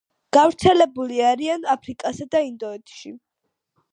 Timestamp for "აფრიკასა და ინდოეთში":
1.75-3.13